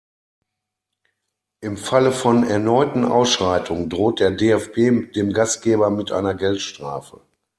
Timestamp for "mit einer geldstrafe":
5.91-7.21